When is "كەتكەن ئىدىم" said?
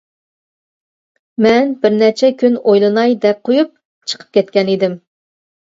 4.41-5.01